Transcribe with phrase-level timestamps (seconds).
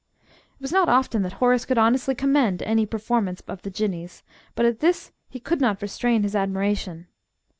[0.55, 4.23] It was not often that Horace could honestly commend any performance of the Jinnee's,
[4.55, 7.05] but at this he could not restrain his admiration.